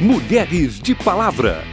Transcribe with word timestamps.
Mulheres 0.00 0.78
de 0.78 0.94
Palavra. 0.94 1.64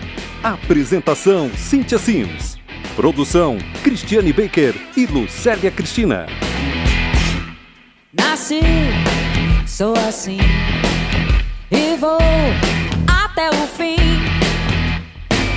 Apresentação 0.42 1.52
Cíntia 1.58 1.98
Sims. 1.98 2.58
Produção 2.96 3.58
Cristiane 3.84 4.32
Baker 4.32 4.74
e 4.96 5.06
Lucélia 5.06 5.70
Cristina. 5.70 6.28
Nasci, 8.18 8.62
sou 9.68 9.94
assim 10.08 10.38
e 11.70 11.98
vou 11.98 12.18
até 13.08 13.50
o 13.50 13.68
fim. 13.68 13.98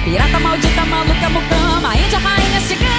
Pirata 0.05 0.41
maldita, 0.41 0.85
maluca, 0.87 1.29
mucama, 1.29 1.97
índia, 1.97 2.19
rainha, 2.19 2.61
cigana, 2.63 2.96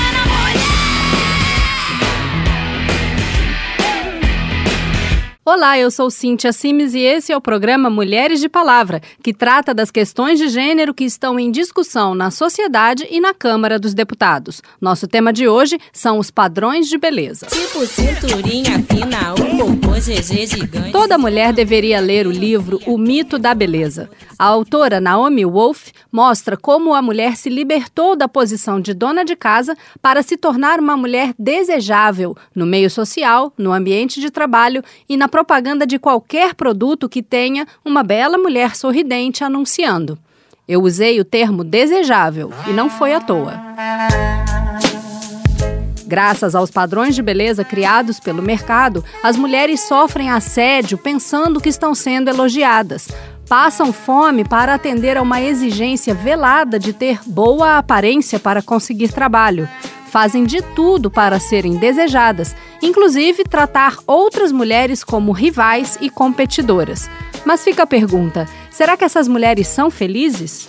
Olá, 5.50 5.80
eu 5.80 5.90
sou 5.90 6.12
Cíntia 6.12 6.52
Simes 6.52 6.94
e 6.94 7.00
esse 7.00 7.32
é 7.32 7.38
o 7.38 7.40
programa 7.40 7.90
Mulheres 7.90 8.42
de 8.42 8.50
Palavra, 8.50 9.02
que 9.24 9.34
trata 9.34 9.74
das 9.74 9.90
questões 9.90 10.38
de 10.38 10.50
gênero 10.50 10.94
que 10.94 11.06
estão 11.06 11.40
em 11.40 11.50
discussão 11.50 12.14
na 12.14 12.30
sociedade 12.30 13.08
e 13.10 13.22
na 13.22 13.34
Câmara 13.34 13.80
dos 13.80 13.94
Deputados. 13.94 14.62
Nosso 14.82 15.08
tema 15.08 15.32
de 15.32 15.48
hoje 15.48 15.80
são 15.94 16.20
os 16.20 16.30
padrões 16.30 16.90
de 16.90 16.98
beleza. 16.98 17.46
Tipo 17.46 17.86
cinturinha 17.86 18.84
fina, 18.92 19.36
um 19.36 19.78
popô 19.78 19.94
GG 19.94 20.48
gigante. 20.48 20.92
Toda 20.92 21.18
mulher 21.18 21.54
deveria 21.54 22.02
ler 22.02 22.28
o 22.28 22.32
livro 22.32 22.82
O 22.86 22.98
Mito 22.98 23.40
da 23.40 23.54
Beleza. 23.54 24.10
A 24.38 24.48
autora 24.48 25.00
Naomi 25.00 25.46
Wolf 25.46 25.92
mostra 26.12 26.58
como 26.58 26.94
a 26.94 27.02
mulher 27.02 27.38
se 27.38 27.50
libertou 27.50 28.18
da 28.18 28.28
posição 28.28 28.82
de 28.82 28.94
dona 28.94 29.24
de 29.24 29.38
casa 29.38 29.78
para 30.02 30.22
se 30.22 30.36
tornar 30.36 30.78
uma 30.78 30.98
mulher 30.98 31.34
desejável 31.40 32.36
no 32.54 32.66
meio 32.66 32.90
social, 32.90 33.54
no 33.58 33.72
ambiente 33.72 34.20
de 34.20 34.30
trabalho 34.30 34.84
e 35.08 35.16
na 35.16 35.30
propaganda 35.38 35.86
de 35.86 36.00
qualquer 36.00 36.56
produto 36.56 37.08
que 37.08 37.22
tenha 37.22 37.68
uma 37.86 38.02
bela 38.02 38.40
mulher 38.40 38.76
sorridente 38.76 39.44
anunciando. 39.44 40.18
Eu 40.68 40.82
usei 40.82 41.20
o 41.20 41.24
termo 41.24 41.64
desejável 41.64 42.52
e 42.66 42.72
não 42.72 42.90
foi 42.90 43.14
à 43.14 43.22
toa. 43.22 43.54
Graças 46.08 46.56
aos 46.56 46.72
padrões 46.72 47.14
de 47.14 47.22
beleza 47.22 47.64
criados 47.64 48.20
pelo 48.20 48.42
mercado, 48.42 49.06
as 49.22 49.38
mulheres 49.38 49.82
sofrem 49.82 50.32
assédio 50.32 50.98
pensando 50.98 51.62
que 51.62 51.70
estão 51.70 51.94
sendo 51.94 52.32
elogiadas. 52.32 53.08
Passam 53.48 53.94
fome 53.94 54.44
para 54.44 54.74
atender 54.74 55.18
a 55.18 55.22
uma 55.22 55.40
exigência 55.40 56.16
velada 56.16 56.80
de 56.80 56.94
ter 56.94 57.20
boa 57.28 57.78
aparência 57.78 58.40
para 58.40 58.64
conseguir 58.64 59.12
trabalho 59.12 59.70
fazem 60.08 60.44
de 60.46 60.62
tudo 60.62 61.12
para 61.12 61.40
serem 61.40 61.78
desejadas, 61.78 62.56
inclusive 62.82 63.44
tratar 63.44 63.98
outras 64.08 64.52
mulheres 64.52 65.04
como 65.04 65.32
rivais 65.32 65.98
e 66.02 66.10
competidoras. 66.10 67.10
Mas 67.46 67.64
fica 67.64 67.84
a 67.84 67.88
pergunta: 67.88 68.46
será 68.70 68.98
que 68.98 69.04
essas 69.04 69.28
mulheres 69.28 69.68
são 69.68 69.92
felizes? 69.92 70.68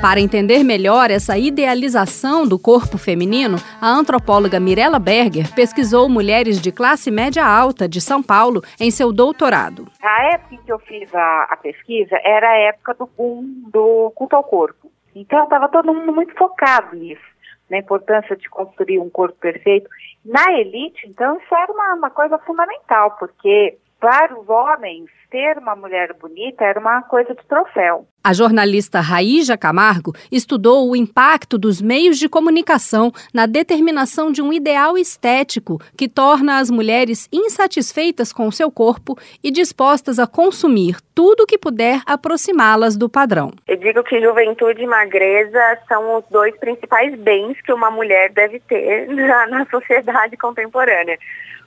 Para 0.00 0.18
entender 0.18 0.64
melhor 0.64 1.10
essa 1.10 1.36
idealização 1.36 2.46
do 2.48 2.58
corpo 2.58 2.96
feminino, 2.96 3.58
a 3.78 3.86
antropóloga 3.86 4.58
Mirella 4.58 4.98
Berger 4.98 5.52
pesquisou 5.54 6.08
mulheres 6.08 6.58
de 6.58 6.72
classe 6.72 7.10
média 7.10 7.44
alta 7.44 7.86
de 7.86 8.00
São 8.00 8.22
Paulo 8.22 8.62
em 8.80 8.90
seu 8.90 9.12
doutorado. 9.12 9.86
A 10.02 10.34
época 10.34 10.54
em 10.54 10.58
que 10.58 10.72
eu 10.72 10.78
fiz 10.78 11.14
a, 11.14 11.48
a 11.50 11.56
pesquisa 11.58 12.18
era 12.24 12.48
a 12.48 12.56
época 12.56 12.94
do 12.94 13.06
boom 13.06 13.44
do 13.70 14.10
culto 14.14 14.34
ao 14.34 14.42
corpo. 14.42 14.90
Então 15.14 15.44
estava 15.44 15.68
todo 15.68 15.92
mundo 15.92 16.12
muito 16.12 16.34
focado 16.34 16.96
nisso, 16.96 17.22
na 17.68 17.78
importância 17.78 18.36
de 18.36 18.48
construir 18.48 18.98
um 18.98 19.10
corpo 19.10 19.36
perfeito. 19.38 19.88
Na 20.24 20.52
elite, 20.52 21.06
então, 21.08 21.38
isso 21.38 21.54
era 21.54 21.72
uma, 21.72 21.94
uma 21.94 22.10
coisa 22.10 22.38
fundamental, 22.38 23.16
porque 23.18 23.78
para 23.98 24.38
os 24.38 24.48
homens, 24.48 25.10
ter 25.30 25.58
uma 25.58 25.76
mulher 25.76 26.14
bonita 26.14 26.64
era 26.64 26.80
uma 26.80 27.02
coisa 27.02 27.34
de 27.34 27.46
troféu. 27.46 28.06
A 28.22 28.34
jornalista 28.34 29.00
Raíja 29.00 29.56
Camargo 29.56 30.12
estudou 30.30 30.90
o 30.90 30.94
impacto 30.94 31.56
dos 31.56 31.80
meios 31.80 32.18
de 32.18 32.28
comunicação 32.28 33.10
na 33.32 33.46
determinação 33.46 34.30
de 34.30 34.42
um 34.42 34.52
ideal 34.52 34.98
estético 34.98 35.80
que 35.96 36.06
torna 36.06 36.58
as 36.58 36.70
mulheres 36.70 37.26
insatisfeitas 37.32 38.30
com 38.30 38.50
seu 38.50 38.70
corpo 38.70 39.16
e 39.42 39.50
dispostas 39.50 40.18
a 40.18 40.26
consumir 40.26 40.98
tudo 41.14 41.46
que 41.46 41.56
puder 41.56 42.02
aproximá-las 42.04 42.94
do 42.94 43.08
padrão. 43.08 43.52
Eu 43.66 43.78
digo 43.78 44.04
que 44.04 44.20
juventude 44.20 44.82
e 44.82 44.86
magreza 44.86 45.78
são 45.88 46.18
os 46.18 46.24
dois 46.30 46.54
principais 46.58 47.18
bens 47.18 47.58
que 47.62 47.72
uma 47.72 47.90
mulher 47.90 48.30
deve 48.32 48.60
ter 48.60 49.08
na 49.48 49.64
sociedade 49.70 50.36
contemporânea. 50.36 51.18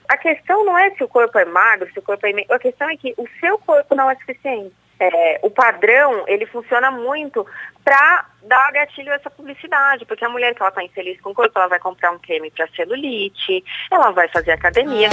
A 0.07 0.17
questão 0.17 0.63
não 0.63 0.77
é 0.77 0.91
se 0.91 1.03
o 1.03 1.07
corpo 1.07 1.35
é 1.39 1.45
magro, 1.45 1.91
se 1.91 1.97
o 1.97 2.01
corpo 2.03 2.27
é... 2.27 2.45
A 2.53 2.59
questão 2.59 2.87
é 2.91 2.95
que 2.95 3.15
o 3.17 3.27
seu 3.39 3.57
corpo 3.57 3.95
não 3.95 4.11
é 4.11 4.15
suficiente. 4.17 4.71
É, 5.05 5.39
o 5.43 5.49
padrão, 5.49 6.23
ele 6.27 6.45
funciona 6.45 6.89
muito 6.89 7.45
para 7.83 8.25
dar 8.43 8.71
gatilho 8.71 9.11
a 9.11 9.15
essa 9.15 9.29
publicidade, 9.29 10.05
porque 10.05 10.23
a 10.23 10.29
mulher 10.29 10.55
que 10.55 10.61
ela 10.61 10.69
está 10.69 10.81
infeliz 10.81 11.19
com 11.19 11.31
o 11.31 11.33
corpo, 11.33 11.51
ela 11.59 11.67
vai 11.67 11.79
comprar 11.79 12.11
um 12.11 12.19
creme 12.19 12.49
para 12.49 12.67
celulite, 12.69 13.61
ela 13.91 14.11
vai 14.11 14.29
fazer 14.29 14.51
academia. 14.51 15.09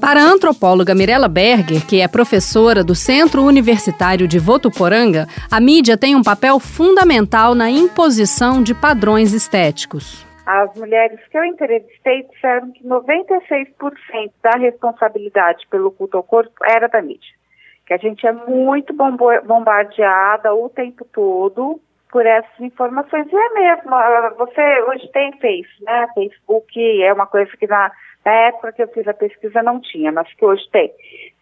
Para 0.00 0.22
a 0.22 0.24
antropóloga 0.24 0.94
Mirella 0.94 1.28
Berger, 1.28 1.84
que 1.84 2.00
é 2.00 2.08
professora 2.08 2.82
do 2.82 2.94
Centro 2.94 3.42
Universitário 3.42 4.26
de 4.26 4.38
Votuporanga, 4.38 5.28
a 5.50 5.60
mídia 5.60 5.98
tem 5.98 6.16
um 6.16 6.22
papel 6.22 6.58
fundamental 6.58 7.54
na 7.54 7.68
imposição 7.68 8.62
de 8.62 8.72
padrões 8.72 9.34
estéticos. 9.34 10.27
As 10.48 10.74
mulheres 10.78 11.20
que 11.28 11.36
eu 11.36 11.44
entrevistei 11.44 12.22
disseram 12.22 12.72
que 12.72 12.82
96% 12.82 14.32
da 14.42 14.52
responsabilidade 14.52 15.66
pelo 15.68 15.90
culto 15.90 16.16
ao 16.16 16.22
corpo 16.22 16.54
era 16.64 16.88
da 16.88 17.02
mídia. 17.02 17.34
Que 17.86 17.92
a 17.92 17.98
gente 17.98 18.26
é 18.26 18.32
muito 18.32 18.94
bombardeada 18.94 20.54
o 20.54 20.70
tempo 20.70 21.04
todo 21.12 21.78
por 22.10 22.24
essas 22.24 22.60
informações. 22.60 23.30
E 23.30 23.36
é 23.36 23.48
mesmo, 23.50 23.94
ah, 23.94 24.34
você 24.38 24.82
hoje 24.84 25.06
tem 25.12 25.32
Face, 25.32 25.84
né? 25.84 26.08
Facebook 26.14 27.02
é 27.02 27.12
uma 27.12 27.26
coisa 27.26 27.54
que 27.54 27.66
na, 27.66 27.92
na 28.24 28.32
época 28.32 28.72
que 28.72 28.82
eu 28.82 28.88
fiz 28.88 29.06
a 29.06 29.12
pesquisa 29.12 29.62
não 29.62 29.82
tinha, 29.82 30.10
mas 30.10 30.32
que 30.32 30.42
hoje 30.42 30.66
tem. 30.72 30.90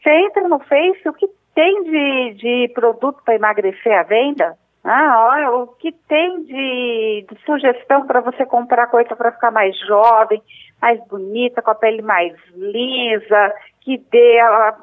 Você 0.02 0.12
entra 0.12 0.48
no 0.48 0.58
Face, 0.58 1.08
o 1.08 1.12
que 1.12 1.28
tem 1.54 1.84
de, 1.84 2.34
de 2.34 2.72
produto 2.74 3.22
para 3.24 3.36
emagrecer 3.36 3.96
à 3.96 4.02
venda? 4.02 4.58
Ah, 4.88 5.26
olha, 5.30 5.50
o 5.50 5.66
que 5.66 5.91
tem 5.91 6.44
de, 6.44 7.26
de 7.28 7.44
sugestão 7.44 8.06
para 8.06 8.20
você 8.20 8.47
comprar 8.47 8.86
coisa 8.86 9.16
para 9.16 9.32
ficar 9.32 9.50
mais 9.50 9.76
jovem, 9.80 10.41
mais 10.80 11.04
bonita, 11.08 11.60
com 11.60 11.72
a 11.72 11.74
pele 11.74 12.02
mais 12.02 12.32
lisa, 12.54 13.52
que 13.80 13.98
dê, 13.98 14.38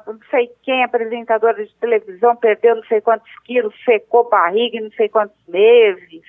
não 0.06 0.18
sei 0.30 0.50
quem, 0.62 0.84
apresentadora 0.84 1.64
de 1.64 1.74
televisão, 1.76 2.36
perdeu 2.36 2.76
não 2.76 2.84
sei 2.84 3.00
quantos 3.00 3.30
quilos, 3.46 3.74
secou 3.82 4.28
barriga 4.28 4.78
não 4.78 4.90
sei 4.90 5.08
quantos 5.08 5.38
meses. 5.48 6.22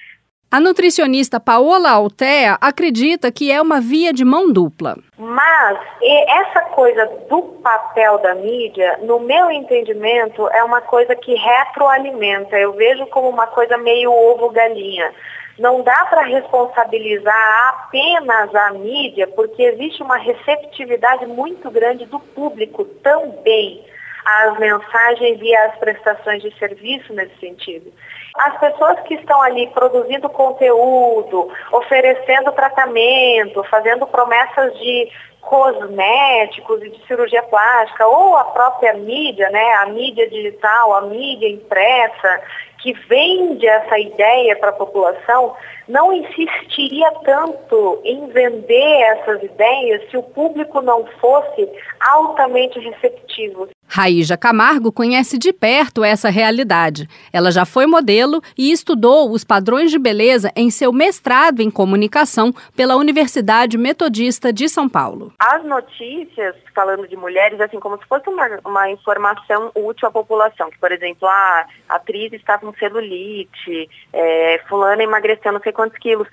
A 0.56 0.60
nutricionista 0.62 1.38
Paola 1.38 1.92
Altea 1.92 2.58
acredita 2.62 3.30
que 3.30 3.52
é 3.52 3.62
uma 3.62 3.82
via 3.82 4.14
de 4.14 4.24
mão 4.24 4.54
dupla. 4.54 4.96
Mas 5.18 5.78
essa 6.02 6.62
coisa 6.74 7.06
do 7.30 7.42
papel 7.62 8.20
da 8.20 8.34
mídia, 8.36 8.98
no 9.04 9.20
meu 9.20 9.52
entendimento, 9.52 10.48
é 10.52 10.64
uma 10.64 10.80
coisa 10.80 11.14
que 11.14 11.36
retroalimenta. 11.36 12.58
Eu 12.58 12.72
vejo 12.72 13.06
como 13.08 13.28
uma 13.28 13.48
coisa 13.48 13.78
meio 13.78 14.14
ovo-galinha. 14.14 15.12
Não 15.60 15.82
dá 15.82 16.06
para 16.10 16.22
responsabilizar 16.22 17.70
apenas 17.72 18.56
a 18.56 18.72
mídia, 18.72 19.28
porque 19.28 19.62
existe 19.62 20.02
uma 20.02 20.16
receptividade 20.16 21.26
muito 21.26 21.70
grande 21.70 22.06
do 22.06 22.18
público 22.18 22.86
também 23.04 23.84
às 24.26 24.58
mensagens 24.58 25.40
e 25.42 25.56
às 25.56 25.76
prestações 25.78 26.42
de 26.42 26.52
serviço 26.58 27.14
nesse 27.14 27.38
sentido. 27.40 27.94
As 28.38 28.60
pessoas 28.60 29.00
que 29.02 29.14
estão 29.14 29.42
ali 29.42 29.68
produzindo 29.68 30.28
conteúdo, 30.30 31.54
oferecendo 31.72 32.52
tratamento, 32.52 33.64
fazendo 33.66 34.06
promessas 34.08 34.78
de 34.78 35.10
cosméticos 35.40 36.82
e 36.84 36.90
de 36.90 37.06
cirurgia 37.06 37.44
plástica, 37.44 38.06
ou 38.08 38.36
a 38.36 38.46
própria 38.46 38.94
mídia, 38.94 39.50
né, 39.52 39.74
a 39.76 39.86
mídia 39.86 40.28
digital, 40.28 40.96
a 40.96 41.02
mídia 41.02 41.48
impressa, 41.48 42.42
que 42.80 42.94
vende 43.08 43.68
essa 43.68 43.98
ideia 43.98 44.56
para 44.56 44.70
a 44.70 44.74
população, 44.74 45.56
não 45.88 46.12
insistiria 46.12 47.12
tanto 47.24 48.02
em 48.04 48.28
vender 48.28 49.02
essas 49.02 49.42
ideias 49.44 50.10
se 50.10 50.18
o 50.18 50.24
público 50.24 50.82
não 50.82 51.06
fosse 51.20 51.70
altamente 52.00 52.80
receptivo. 52.80 53.68
Raíja 53.96 54.36
Camargo 54.36 54.92
conhece 54.92 55.38
de 55.38 55.54
perto 55.54 56.04
essa 56.04 56.30
realidade. 56.30 57.08
Ela 57.32 57.50
já 57.50 57.64
foi 57.64 57.86
modelo 57.86 58.42
e 58.58 58.70
estudou 58.70 59.32
os 59.32 59.46
padrões 59.46 59.90
de 59.90 59.98
beleza 59.98 60.52
em 60.54 60.70
seu 60.70 60.92
mestrado 60.92 61.62
em 61.62 61.72
comunicação 61.72 62.54
pela 62.76 62.98
Universidade 62.98 63.78
Metodista 63.78 64.52
de 64.52 64.68
São 64.68 64.90
Paulo. 64.90 65.32
As 65.40 65.64
notícias 65.64 66.58
falando 66.76 67.08
de 67.08 67.16
mulheres, 67.16 67.62
assim, 67.62 67.80
como 67.80 67.98
se 67.98 68.06
fosse 68.06 68.28
uma, 68.28 68.60
uma 68.66 68.90
informação 68.90 69.72
útil 69.74 70.10
à 70.10 70.12
população, 70.12 70.70
que, 70.70 70.78
por 70.78 70.92
exemplo, 70.92 71.26
a 71.26 71.66
atriz 71.88 72.34
está 72.34 72.58
com 72.58 72.74
celulite, 72.74 73.90
é, 74.12 74.62
fulana 74.68 75.04
emagreceu 75.04 75.54
não 75.54 75.62
sei 75.62 75.72
quantos 75.72 75.98
quilos. 76.00 76.28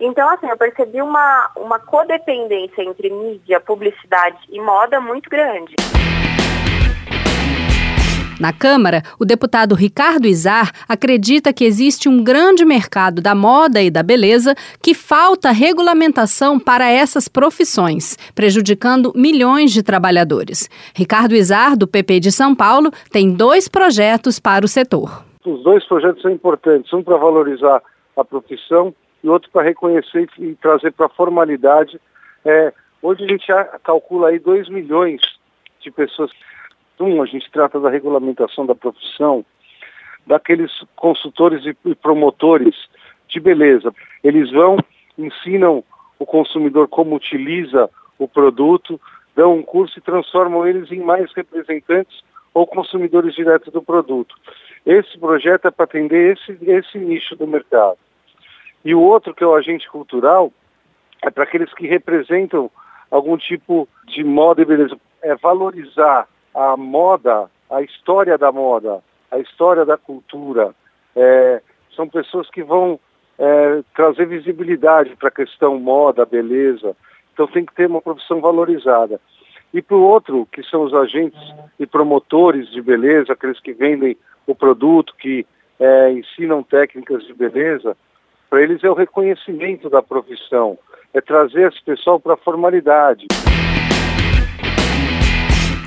Então, 0.00 0.28
assim, 0.30 0.48
eu 0.48 0.56
percebi 0.56 1.00
uma, 1.00 1.48
uma 1.54 1.78
codependência 1.78 2.82
entre 2.82 3.08
mídia, 3.08 3.60
publicidade 3.60 4.38
e 4.48 4.60
moda 4.60 5.00
muito 5.00 5.30
grande. 5.30 5.76
Na 8.40 8.52
Câmara, 8.52 9.02
o 9.18 9.24
deputado 9.24 9.74
Ricardo 9.76 10.26
Izar 10.26 10.72
acredita 10.88 11.52
que 11.52 11.64
existe 11.64 12.08
um 12.08 12.22
grande 12.22 12.64
mercado 12.64 13.22
da 13.22 13.34
moda 13.34 13.80
e 13.80 13.90
da 13.90 14.02
beleza 14.02 14.54
que 14.82 14.92
falta 14.92 15.52
regulamentação 15.52 16.58
para 16.58 16.90
essas 16.90 17.28
profissões, 17.28 18.16
prejudicando 18.34 19.12
milhões 19.14 19.72
de 19.72 19.82
trabalhadores. 19.82 20.68
Ricardo 20.94 21.34
Izar, 21.34 21.76
do 21.76 21.86
PP 21.86 22.20
de 22.20 22.32
São 22.32 22.54
Paulo, 22.54 22.90
tem 23.10 23.32
dois 23.32 23.68
projetos 23.68 24.40
para 24.40 24.64
o 24.64 24.68
setor. 24.68 25.24
Os 25.44 25.62
dois 25.62 25.86
projetos 25.86 26.22
são 26.22 26.30
importantes, 26.30 26.92
um 26.92 27.02
para 27.02 27.16
valorizar 27.16 27.80
a 28.16 28.24
profissão 28.24 28.92
e 29.22 29.28
outro 29.28 29.48
para 29.52 29.62
reconhecer 29.62 30.28
e 30.38 30.54
trazer 30.56 30.92
para 30.92 31.06
a 31.06 31.10
formalidade. 31.10 32.00
É, 32.44 32.72
hoje 33.00 33.24
a 33.24 33.28
gente 33.28 33.46
calcula 33.84 34.28
aí 34.28 34.38
2 34.40 34.68
milhões 34.68 35.20
de 35.80 35.90
pessoas 35.90 36.30
um, 37.00 37.22
a 37.22 37.26
gente 37.26 37.50
trata 37.50 37.80
da 37.80 37.90
regulamentação 37.90 38.66
da 38.66 38.74
profissão, 38.74 39.44
daqueles 40.26 40.70
consultores 40.96 41.64
e 41.84 41.94
promotores 41.94 42.74
de 43.28 43.40
beleza. 43.40 43.92
Eles 44.22 44.50
vão, 44.50 44.76
ensinam 45.18 45.84
o 46.18 46.26
consumidor 46.26 46.88
como 46.88 47.16
utiliza 47.16 47.90
o 48.18 48.28
produto, 48.28 49.00
dão 49.34 49.56
um 49.56 49.62
curso 49.62 49.98
e 49.98 50.02
transformam 50.02 50.66
eles 50.66 50.90
em 50.90 51.00
mais 51.00 51.32
representantes 51.32 52.22
ou 52.52 52.66
consumidores 52.66 53.34
diretos 53.34 53.72
do 53.72 53.82
produto. 53.82 54.34
Esse 54.86 55.18
projeto 55.18 55.66
é 55.66 55.70
para 55.70 55.84
atender 55.84 56.36
esse, 56.36 56.58
esse 56.62 56.98
nicho 56.98 57.34
do 57.34 57.46
mercado. 57.46 57.98
E 58.84 58.94
o 58.94 59.00
outro, 59.00 59.34
que 59.34 59.42
é 59.42 59.46
o 59.46 59.54
agente 59.54 59.90
cultural, 59.90 60.52
é 61.22 61.30
para 61.30 61.44
aqueles 61.44 61.72
que 61.72 61.86
representam 61.86 62.70
algum 63.10 63.36
tipo 63.36 63.88
de 64.06 64.22
moda 64.22 64.62
e 64.62 64.64
beleza. 64.64 64.96
É 65.22 65.34
valorizar 65.34 66.28
a 66.54 66.76
moda, 66.76 67.50
a 67.70 67.82
história 67.82 68.38
da 68.38 68.52
moda, 68.52 69.02
a 69.30 69.38
história 69.38 69.84
da 69.84 69.96
cultura. 69.96 70.74
É, 71.16 71.60
são 71.94 72.08
pessoas 72.08 72.48
que 72.50 72.62
vão 72.62 72.98
é, 73.38 73.82
trazer 73.94 74.26
visibilidade 74.26 75.16
para 75.16 75.28
a 75.28 75.32
questão 75.32 75.78
moda, 75.78 76.24
beleza. 76.24 76.96
Então 77.32 77.46
tem 77.46 77.64
que 77.64 77.74
ter 77.74 77.86
uma 77.86 78.00
profissão 78.00 78.40
valorizada. 78.40 79.20
E 79.72 79.82
para 79.82 79.96
o 79.96 80.02
outro, 80.02 80.46
que 80.52 80.62
são 80.62 80.84
os 80.84 80.94
agentes 80.94 81.40
e 81.80 81.86
promotores 81.86 82.70
de 82.70 82.80
beleza, 82.80 83.32
aqueles 83.32 83.58
que 83.58 83.72
vendem 83.72 84.16
o 84.46 84.54
produto, 84.54 85.14
que 85.18 85.44
é, 85.80 86.12
ensinam 86.12 86.62
técnicas 86.62 87.26
de 87.26 87.34
beleza, 87.34 87.96
para 88.48 88.62
eles 88.62 88.84
é 88.84 88.90
o 88.90 88.94
reconhecimento 88.94 89.90
da 89.90 90.00
profissão, 90.00 90.78
é 91.12 91.20
trazer 91.20 91.72
esse 91.72 91.82
pessoal 91.82 92.20
para 92.20 92.34
a 92.34 92.36
formalidade. 92.36 93.26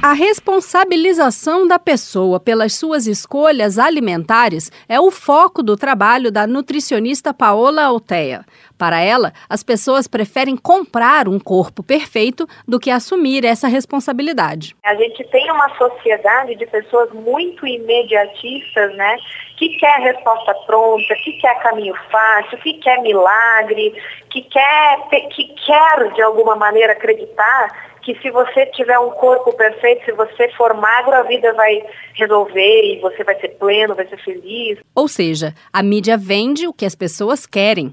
A 0.08 0.14
responsabilização 0.14 1.68
da 1.68 1.78
pessoa 1.78 2.40
pelas 2.40 2.76
suas 2.76 3.08
escolhas 3.08 3.78
alimentares 3.78 4.72
é 4.88 4.98
o 5.02 5.12
foco 5.12 5.62
do 5.62 5.76
trabalho 5.76 6.32
da 6.32 6.48
nutricionista 6.48 7.34
Paola 7.34 7.84
Altea. 7.84 8.46
Para 8.78 9.02
ela, 9.02 9.34
as 9.50 9.64
pessoas 9.64 10.08
preferem 10.08 10.56
comprar 10.56 11.28
um 11.28 11.38
corpo 11.38 11.84
perfeito 11.84 12.48
do 12.66 12.80
que 12.80 12.90
assumir 12.90 13.44
essa 13.44 13.68
responsabilidade. 13.68 14.78
A 14.86 14.96
gente 14.96 15.26
tem 15.26 15.52
uma 15.52 15.76
sociedade 15.78 16.56
de 16.56 16.66
pessoas 16.68 17.12
muito 17.12 17.68
imediatistas, 17.68 18.96
né? 18.96 19.18
Que 19.58 19.76
quer 19.78 20.00
resposta 20.00 20.54
pronta, 20.66 21.16
que 21.22 21.34
quer 21.34 21.62
caminho 21.62 21.96
fácil, 22.10 22.58
que 22.60 22.76
quer 22.76 23.02
milagre, 23.02 23.94
que 24.30 24.42
quer, 24.44 25.00
que 25.36 25.54
quer 25.66 26.14
de 26.14 26.22
alguma 26.22 26.56
maneira 26.56 26.94
acreditar 26.94 27.97
que 28.08 28.18
se 28.22 28.32
você 28.32 28.66
tiver 28.68 28.98
um 29.00 29.10
corpo 29.10 29.52
perfeito, 29.52 30.06
se 30.06 30.14
você 30.14 30.48
for 30.56 30.74
magro, 30.74 31.14
a 31.14 31.24
vida 31.24 31.54
vai 31.54 31.84
resolver 32.14 32.82
e 32.86 33.02
você 33.02 33.22
vai 33.22 33.38
ser 33.38 33.50
pleno, 33.60 33.96
vai 33.96 34.08
ser 34.08 34.18
feliz. 34.24 34.80
Ou 34.96 35.10
seja, 35.10 35.54
a 35.74 35.84
mídia 35.84 36.16
vende 36.16 36.66
o 36.66 36.72
que 36.72 36.86
as 36.86 36.96
pessoas 36.96 37.46
querem. 37.46 37.92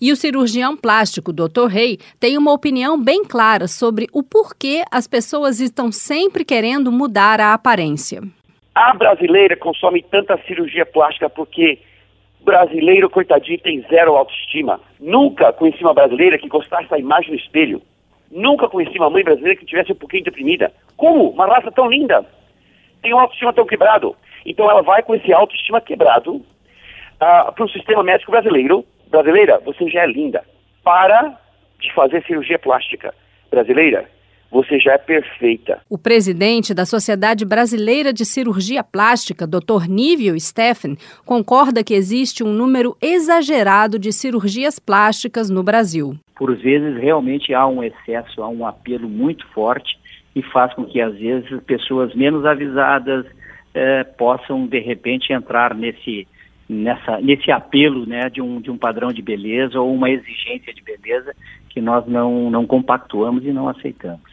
E 0.00 0.12
o 0.12 0.16
cirurgião 0.16 0.76
plástico 0.76 1.32
Dr. 1.32 1.66
Rei 1.68 1.98
tem 2.20 2.38
uma 2.38 2.52
opinião 2.52 3.02
bem 3.02 3.24
clara 3.24 3.66
sobre 3.66 4.06
o 4.12 4.22
porquê 4.22 4.84
as 4.88 5.08
pessoas 5.08 5.58
estão 5.58 5.90
sempre 5.90 6.44
querendo 6.44 6.92
mudar 6.92 7.40
a 7.40 7.52
aparência. 7.52 8.22
A 8.72 8.94
brasileira 8.94 9.56
consome 9.56 10.00
tanta 10.00 10.38
cirurgia 10.46 10.86
plástica 10.86 11.28
porque 11.28 11.80
brasileiro, 12.44 13.10
coitadinho, 13.10 13.58
tem 13.58 13.84
zero 13.90 14.14
autoestima. 14.14 14.80
Nunca 15.00 15.52
conheci 15.52 15.82
uma 15.82 15.94
brasileira 15.94 16.38
que 16.38 16.46
gostasse 16.46 16.88
da 16.88 17.00
imagem 17.00 17.32
no 17.32 17.36
espelho. 17.36 17.82
Nunca 18.30 18.68
conheci 18.68 18.98
uma 18.98 19.10
mãe 19.10 19.22
brasileira 19.22 19.58
que 19.58 19.66
tivesse 19.66 19.92
um 19.92 19.96
pouquinho 19.96 20.24
deprimida. 20.24 20.72
Como? 20.96 21.30
Uma 21.30 21.46
raça 21.46 21.70
tão 21.70 21.88
linda. 21.88 22.24
Tem 23.02 23.12
uma 23.12 23.22
autoestima 23.22 23.52
tão 23.52 23.66
quebrado. 23.66 24.16
Então 24.44 24.70
ela 24.70 24.82
vai 24.82 25.02
com 25.02 25.14
esse 25.14 25.32
autoestima 25.32 25.80
quebrado 25.80 26.36
uh, 26.36 26.44
para 27.52 27.64
o 27.64 27.68
sistema 27.68 28.02
médico 28.02 28.30
brasileiro. 28.30 28.84
Brasileira, 29.08 29.60
você 29.64 29.88
já 29.88 30.02
é 30.02 30.06
linda. 30.06 30.44
Para 30.82 31.38
de 31.80 31.92
fazer 31.92 32.24
cirurgia 32.24 32.58
plástica. 32.58 33.14
Brasileira, 33.50 34.08
você 34.50 34.78
já 34.78 34.92
é 34.92 34.98
perfeita. 34.98 35.80
O 35.88 35.98
presidente 35.98 36.72
da 36.72 36.84
Sociedade 36.84 37.44
Brasileira 37.44 38.12
de 38.12 38.24
Cirurgia 38.24 38.82
Plástica, 38.82 39.46
Dr. 39.46 39.88
Nívio 39.88 40.38
Steffen, 40.40 40.96
concorda 41.24 41.84
que 41.84 41.94
existe 41.94 42.42
um 42.42 42.52
número 42.52 42.96
exagerado 43.02 43.98
de 43.98 44.12
cirurgias 44.12 44.78
plásticas 44.78 45.50
no 45.50 45.62
Brasil. 45.62 46.16
Por 46.36 46.54
vezes, 46.54 46.96
realmente 47.00 47.54
há 47.54 47.66
um 47.66 47.82
excesso, 47.82 48.42
há 48.42 48.48
um 48.48 48.66
apelo 48.66 49.08
muito 49.08 49.46
forte 49.48 49.98
e 50.34 50.42
faz 50.42 50.72
com 50.74 50.84
que, 50.84 51.00
às 51.00 51.16
vezes, 51.16 51.62
pessoas 51.64 52.14
menos 52.14 52.44
avisadas 52.44 53.24
eh, 53.74 54.04
possam, 54.04 54.66
de 54.66 54.78
repente, 54.78 55.32
entrar 55.32 55.74
nesse, 55.74 56.28
nessa, 56.68 57.20
nesse 57.20 57.50
apelo 57.50 58.06
né, 58.06 58.28
de, 58.28 58.42
um, 58.42 58.60
de 58.60 58.70
um 58.70 58.76
padrão 58.76 59.12
de 59.12 59.22
beleza 59.22 59.80
ou 59.80 59.94
uma 59.94 60.10
exigência 60.10 60.72
de 60.74 60.82
beleza 60.82 61.34
que 61.70 61.80
nós 61.80 62.06
não, 62.06 62.50
não 62.50 62.66
compactuamos 62.66 63.44
e 63.44 63.52
não 63.52 63.68
aceitamos. 63.68 64.30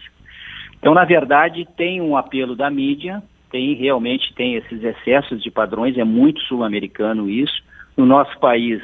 Então, 0.80 0.94
na 0.94 1.06
verdade, 1.06 1.68
tem 1.78 2.02
um 2.02 2.18
apelo 2.18 2.56
da 2.56 2.70
mídia, 2.70 3.24
tem 3.50 3.74
realmente 3.74 4.34
tem 4.34 4.56
esses 4.56 4.84
excessos 4.84 5.42
de 5.42 5.52
padrões, 5.52 5.98
é 5.98 6.04
muito 6.04 6.42
sul-americano 6.42 7.30
isso. 7.30 7.64
No 7.96 8.06
nosso 8.06 8.38
país, 8.40 8.82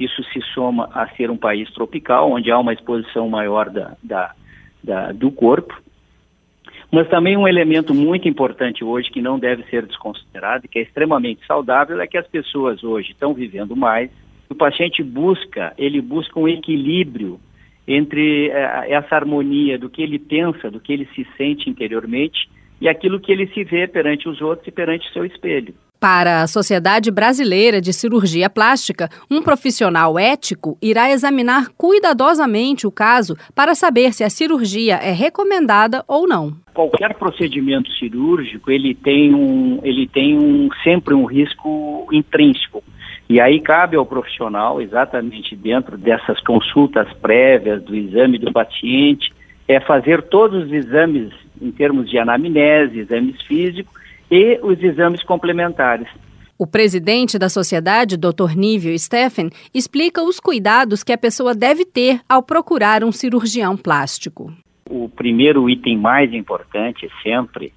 isso 0.00 0.22
se 0.32 0.40
soma 0.54 0.88
a 0.94 1.06
ser 1.10 1.30
um 1.30 1.36
país 1.36 1.70
tropical, 1.72 2.32
onde 2.32 2.50
há 2.50 2.58
uma 2.58 2.72
exposição 2.72 3.28
maior 3.28 3.68
da, 3.68 3.96
da, 4.02 4.34
da, 4.82 5.12
do 5.12 5.30
corpo. 5.30 5.80
Mas 6.90 7.08
também 7.08 7.36
um 7.36 7.46
elemento 7.46 7.94
muito 7.94 8.28
importante 8.28 8.82
hoje 8.82 9.10
que 9.10 9.22
não 9.22 9.38
deve 9.38 9.62
ser 9.64 9.86
desconsiderado 9.86 10.66
que 10.66 10.78
é 10.78 10.82
extremamente 10.82 11.46
saudável 11.46 12.00
é 12.00 12.06
que 12.06 12.18
as 12.18 12.26
pessoas 12.26 12.82
hoje 12.82 13.12
estão 13.12 13.32
vivendo 13.32 13.76
mais. 13.76 14.10
O 14.48 14.54
paciente 14.54 15.02
busca, 15.02 15.72
ele 15.78 16.00
busca 16.00 16.40
um 16.40 16.48
equilíbrio 16.48 17.38
entre 17.86 18.48
eh, 18.48 18.86
essa 18.88 19.14
harmonia 19.14 19.78
do 19.78 19.88
que 19.88 20.02
ele 20.02 20.18
pensa, 20.18 20.70
do 20.70 20.80
que 20.80 20.92
ele 20.92 21.08
se 21.14 21.26
sente 21.36 21.70
interiormente 21.70 22.48
e 22.80 22.88
aquilo 22.88 23.20
que 23.20 23.30
ele 23.30 23.46
se 23.48 23.62
vê 23.62 23.86
perante 23.86 24.28
os 24.28 24.40
outros 24.40 24.66
e 24.66 24.72
perante 24.72 25.08
o 25.08 25.12
seu 25.12 25.24
espelho. 25.24 25.74
Para 26.00 26.40
a 26.40 26.46
Sociedade 26.46 27.10
Brasileira 27.10 27.78
de 27.78 27.92
Cirurgia 27.92 28.48
Plástica, 28.48 29.10
um 29.30 29.42
profissional 29.42 30.18
ético 30.18 30.78
irá 30.80 31.10
examinar 31.10 31.68
cuidadosamente 31.76 32.86
o 32.86 32.90
caso 32.90 33.36
para 33.54 33.74
saber 33.74 34.14
se 34.14 34.24
a 34.24 34.30
cirurgia 34.30 34.94
é 34.94 35.12
recomendada 35.12 36.02
ou 36.08 36.26
não. 36.26 36.54
Qualquer 36.72 37.12
procedimento 37.16 37.92
cirúrgico, 37.92 38.70
ele 38.70 38.94
tem 38.94 39.34
um, 39.34 39.78
ele 39.82 40.08
tem 40.08 40.38
um, 40.38 40.70
sempre 40.82 41.12
um 41.12 41.26
risco 41.26 42.08
intrínseco. 42.10 42.82
E 43.28 43.38
aí 43.38 43.60
cabe 43.60 43.94
ao 43.94 44.06
profissional, 44.06 44.80
exatamente 44.80 45.54
dentro 45.54 45.98
dessas 45.98 46.40
consultas 46.40 47.12
prévias 47.20 47.82
do 47.82 47.94
exame 47.94 48.38
do 48.38 48.50
paciente, 48.50 49.34
é 49.68 49.78
fazer 49.78 50.22
todos 50.22 50.64
os 50.64 50.72
exames 50.72 51.30
em 51.60 51.70
termos 51.70 52.08
de 52.08 52.18
anamnese, 52.18 53.00
exames 53.00 53.38
físicos 53.42 53.99
e 54.30 54.58
os 54.62 54.80
exames 54.82 55.22
complementares. 55.22 56.08
O 56.58 56.66
presidente 56.66 57.38
da 57.38 57.48
sociedade, 57.48 58.18
Dr. 58.18 58.54
Nívio 58.54 58.96
Steffen, 58.98 59.50
explica 59.74 60.22
os 60.22 60.38
cuidados 60.38 61.02
que 61.02 61.12
a 61.12 61.18
pessoa 61.18 61.54
deve 61.54 61.86
ter 61.86 62.20
ao 62.28 62.42
procurar 62.42 63.02
um 63.02 63.10
cirurgião 63.10 63.76
plástico. 63.76 64.52
O 64.88 65.08
primeiro 65.08 65.70
item 65.70 65.96
mais 65.96 66.32
importante 66.34 67.08
sempre 67.22 67.72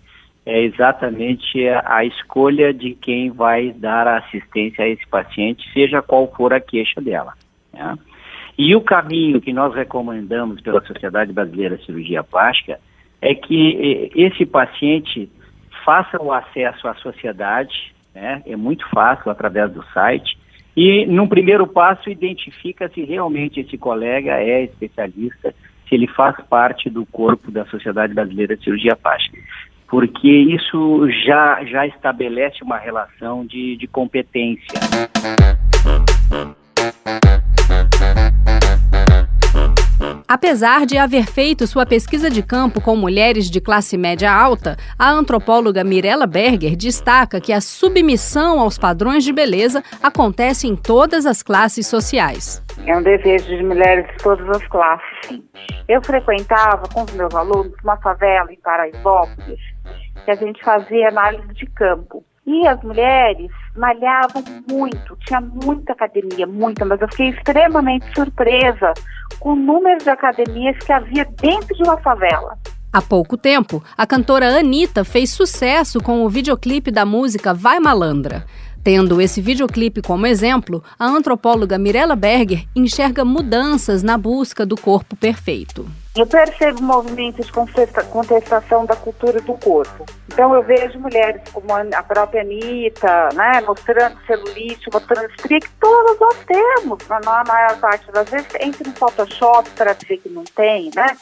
é 0.46 0.64
exatamente 0.64 1.66
a 1.86 2.04
escolha 2.04 2.74
de 2.74 2.96
quem 2.96 3.32
vai 3.32 3.72
dar 3.72 4.06
a 4.06 4.18
assistência 4.18 4.84
a 4.84 4.90
esse 4.90 5.08
paciente, 5.08 5.64
seja 5.74 6.02
qual 6.02 6.30
for 6.36 6.54
a 6.54 6.60
queixa 6.60 7.00
dela. 7.00 7.34
Né? 7.74 7.98
E 8.58 8.76
o 8.76 8.82
caminho 8.82 9.40
que 9.40 9.54
nós 9.54 9.74
recomendamos 9.74 10.60
pela 10.62 10.86
Sociedade 10.86 11.32
Brasileira 11.32 11.78
de 11.78 11.86
Cirurgia 11.86 12.24
Plástica 12.24 12.80
é 13.22 13.34
que 13.34 14.12
esse 14.14 14.46
paciente 14.46 15.30
faça 15.84 16.22
o 16.22 16.32
acesso 16.32 16.88
à 16.88 16.96
sociedade, 16.96 17.94
né? 18.14 18.42
é 18.46 18.56
muito 18.56 18.88
fácil 18.90 19.32
através 19.32 19.72
do 19.72 19.84
site, 19.94 20.38
E, 20.76 21.06
num 21.06 21.28
primeiro 21.28 21.68
passo, 21.68 22.10
identifica 22.10 22.90
se 22.90 23.04
realmente 23.04 23.60
esse 23.60 23.78
colega 23.78 24.42
é 24.42 24.64
especialista, 24.64 25.54
se 25.88 25.94
ele 25.94 26.08
faz 26.08 26.36
parte 26.50 26.90
do 26.90 27.06
corpo 27.06 27.52
da 27.52 27.64
Sociedade 27.66 28.14
Brasileira 28.14 28.58
de 28.58 28.64
Cirurgia 28.64 28.96
Plástica. 28.96 29.38
Porque 29.88 30.28
isso 30.28 31.08
já, 31.24 31.64
já 31.66 31.86
estabelece 31.86 32.64
uma 32.64 32.80
relação 32.80 33.46
de, 33.46 33.78
de 33.78 33.86
competência. 33.86 34.80
Apesar 40.28 40.86
de 40.86 40.98
haver 40.98 41.26
feito 41.26 41.68
sua 41.68 41.86
pesquisa 41.86 42.30
de 42.30 42.42
campo 42.42 42.82
com 42.82 42.96
mulheres 42.96 43.50
de 43.50 43.60
classe 43.60 43.98
média 43.98 44.32
alta, 44.32 44.78
a 44.98 45.10
antropóloga 45.10 45.84
Mirella 45.84 46.26
Berger 46.26 46.76
destaca 46.76 47.42
que 47.42 47.52
a 47.52 47.60
submissão 47.62 48.60
aos 48.60 48.78
padrões 48.78 49.24
de 49.24 49.34
beleza 49.34 49.84
acontece 50.02 50.68
em 50.68 50.76
todas 50.76 51.26
as 51.26 51.44
classes 51.44 51.88
sociais. 51.88 52.64
É 52.86 52.96
um 52.98 53.04
desejo 53.04 53.46
de 53.46 53.64
mulheres 53.64 54.08
de 54.12 54.24
todas 54.24 54.50
as 54.50 54.68
classes. 54.68 55.42
Eu 55.88 56.02
frequentava 56.04 56.88
com 56.94 57.04
os 57.04 57.14
meus 57.14 57.34
alunos 57.36 57.74
uma 57.84 57.98
favela 57.98 58.52
em 58.52 58.60
Paraisópolis, 58.60 59.60
que 60.26 60.32
a 60.32 60.36
gente 60.36 60.64
fazia 60.64 61.10
análise 61.10 61.54
de 61.54 61.66
campo. 61.68 62.24
E 62.46 62.68
as 62.68 62.82
mulheres 62.84 63.50
malhavam 63.76 64.44
muito, 64.70 65.18
tinha 65.26 65.40
muita 65.40 65.94
academia, 65.94 66.46
muita, 66.46 66.84
mas 66.84 67.00
eu 67.02 67.08
fiquei 67.08 67.30
extremamente 67.30 68.06
surpresa 68.14 68.94
com 69.40 69.54
o 69.54 69.56
número 69.56 69.98
de 70.04 70.10
academias 70.10 70.78
que 70.78 70.92
havia 70.92 71.26
dentro 71.42 71.74
de 71.76 71.84
uma 71.84 71.98
favela. 71.98 72.58
Há 72.92 73.02
pouco 73.02 73.38
tempo, 73.38 73.84
a 73.98 74.06
cantora 74.06 74.60
Anitta 74.60 75.04
fez 75.04 75.32
sucesso 75.32 76.00
com 76.00 76.24
o 76.24 76.30
videoclipe 76.30 76.92
da 76.92 77.06
música 77.06 77.54
Vai 77.54 77.80
Malandra. 77.80 78.46
Tendo 78.84 79.22
esse 79.22 79.40
videoclipe 79.40 80.02
como 80.02 80.28
exemplo, 80.28 80.84
a 81.00 81.06
antropóloga 81.06 81.78
Mirella 81.78 82.18
Berger 82.18 82.66
enxerga 82.76 83.24
mudanças 83.24 84.04
na 84.04 84.18
busca 84.18 84.66
do 84.66 84.76
corpo 84.76 85.16
perfeito. 85.16 85.88
Eu 86.16 86.28
percebo 86.28 86.84
movimentos 86.84 87.48
de 87.48 87.52
contestação 88.12 88.86
da 88.86 88.96
cultura 88.96 89.42
do 89.42 89.54
corpo. 89.54 90.06
Então 90.32 90.54
eu 90.54 90.62
vejo 90.62 91.00
mulheres 91.00 91.42
como 91.52 91.68
a 91.74 92.04
própria 92.04 92.42
Anitta, 92.42 93.30
né, 93.34 93.62
mostrando 93.66 94.18
celulite, 94.28 94.90
mostrando 94.92 95.30
estria, 95.30 95.60
que 95.60 95.70
todas 95.80 96.20
nós 96.20 96.38
temos, 96.46 97.00
na 97.08 97.44
maior 97.48 97.78
parte 97.80 98.12
das 98.12 98.30
vezes, 98.30 98.48
entra 98.60 98.88
no 98.88 98.96
Photoshop 98.96 99.70
para 99.72 99.94
dizer 99.94 100.18
que 100.18 100.30
não 100.30 100.44
tem, 100.44 100.92
né? 100.94 101.16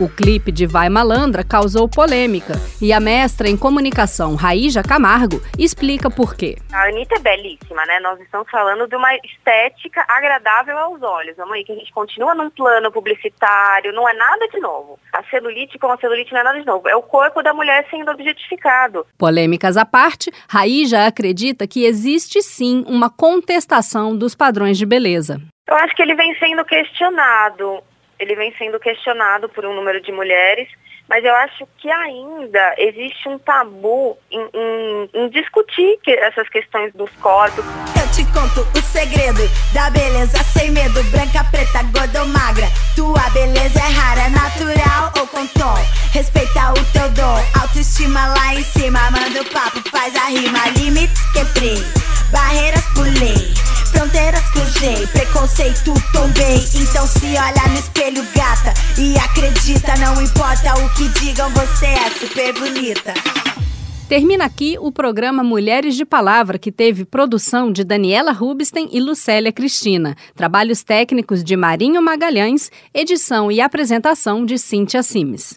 O 0.00 0.08
clipe 0.08 0.50
de 0.50 0.66
Vai 0.66 0.88
Malandra 0.88 1.44
causou 1.44 1.88
polêmica 1.88 2.54
e 2.82 2.92
a 2.92 2.98
mestra 2.98 3.48
em 3.48 3.56
comunicação 3.56 4.34
Raíja 4.34 4.82
Camargo 4.82 5.40
explica 5.56 6.10
por 6.10 6.34
quê. 6.34 6.56
A 6.72 6.88
Anitta 6.88 7.14
é 7.14 7.20
belíssima, 7.20 7.86
né? 7.86 8.00
Nós 8.00 8.20
estamos 8.20 8.50
falando 8.50 8.88
de 8.88 8.96
uma 8.96 9.14
estética 9.14 10.04
agradável 10.08 10.76
aos 10.76 11.00
olhos. 11.00 11.36
Vamos 11.36 11.52
aí, 11.52 11.64
que 11.64 11.70
a 11.70 11.76
gente 11.76 11.92
continua 11.92 12.34
num 12.34 12.50
plano 12.50 12.90
publicitário, 12.90 13.92
não 13.92 14.08
é 14.08 14.12
nada 14.14 14.48
de 14.48 14.58
novo. 14.58 14.98
A 15.12 15.22
celulite, 15.30 15.78
como 15.78 15.92
a 15.92 15.96
celulite, 15.96 16.32
não 16.32 16.40
é 16.40 16.42
nada 16.44 16.58
de 16.58 16.66
novo. 16.66 16.88
É 16.88 16.96
o 16.96 17.02
corpo 17.02 17.40
da 17.40 17.54
mulher 17.54 17.86
sendo 17.88 18.10
objetificado. 18.10 19.06
Polêmicas 19.16 19.76
à 19.76 19.86
parte, 19.86 20.32
Raíja 20.48 21.06
acredita 21.06 21.68
que 21.68 21.84
existe 21.84 22.42
sim 22.42 22.84
uma 22.88 23.08
contestação 23.08 24.16
dos 24.16 24.34
padrões 24.34 24.76
de 24.76 24.84
beleza. 24.84 25.40
Eu 25.68 25.76
acho 25.76 25.94
que 25.94 26.02
ele 26.02 26.16
vem 26.16 26.36
sendo 26.40 26.64
questionado 26.64 27.80
ele 28.18 28.34
vem 28.34 28.54
sendo 28.56 28.78
questionado 28.78 29.48
por 29.48 29.64
um 29.64 29.74
número 29.74 30.00
de 30.00 30.12
mulheres, 30.12 30.68
mas 31.08 31.22
eu 31.24 31.34
acho 31.34 31.68
que 31.78 31.90
ainda 31.90 32.74
existe 32.78 33.28
um 33.28 33.38
tabu 33.38 34.16
em, 34.30 34.48
em, 34.54 35.10
em 35.14 35.28
discutir 35.28 35.98
que 36.02 36.10
essas 36.10 36.48
questões 36.48 36.92
dos 36.94 37.10
corpos. 37.20 37.64
Eu 38.00 38.10
te 38.12 38.24
conto 38.32 38.60
o 38.76 38.82
segredo 38.82 39.42
da 39.74 39.90
beleza 39.90 40.42
sem 40.44 40.70
medo, 40.70 41.02
branca, 41.10 41.44
preta, 41.50 41.82
gorda 41.92 42.22
ou 42.22 42.28
magra. 42.28 42.66
Tua 42.96 43.28
beleza 43.30 43.78
é 43.78 43.92
rara, 43.92 44.30
natural 44.30 45.12
ou 45.18 45.26
com 45.26 45.46
tom. 45.48 45.74
Respeita 46.12 46.70
o 46.70 46.92
teu 46.92 47.08
dom, 47.10 47.60
autoestima 47.60 48.28
lá 48.28 48.54
em 48.54 48.62
cima, 48.62 49.10
manda 49.10 49.42
o 49.42 49.50
papo, 49.52 49.82
faz 49.90 50.14
a 50.16 50.26
rima, 50.28 50.68
limites 50.78 51.20
quebrei, 51.32 51.76
barreiras 52.32 52.84
pulei 52.94 53.73
fronteiras 53.94 54.42
cruzei, 54.50 55.06
preconceito 55.06 55.94
tombei. 56.12 56.58
Então 56.74 57.06
se 57.06 57.26
olha 57.26 57.68
no 57.72 57.78
espelho, 57.78 58.22
gata, 58.34 58.74
e 58.98 59.16
acredita, 59.18 59.96
não 59.96 60.20
importa 60.20 60.74
o 60.84 60.88
que 60.94 61.08
digam, 61.20 61.48
você 61.50 61.86
é 61.86 62.10
super 62.10 62.52
bonita. 62.54 63.14
Termina 64.08 64.44
aqui 64.44 64.76
o 64.78 64.92
programa 64.92 65.42
Mulheres 65.42 65.96
de 65.96 66.04
Palavra, 66.04 66.58
que 66.58 66.70
teve 66.70 67.06
produção 67.06 67.72
de 67.72 67.82
Daniela 67.82 68.32
Rubsten 68.32 68.88
e 68.92 69.00
Lucélia 69.00 69.50
Cristina, 69.50 70.14
trabalhos 70.34 70.82
técnicos 70.82 71.42
de 71.42 71.56
Marinho 71.56 72.02
Magalhães, 72.02 72.70
edição 72.92 73.50
e 73.50 73.62
apresentação 73.62 74.44
de 74.44 74.58
Cíntia 74.58 75.02
Simes. 75.02 75.56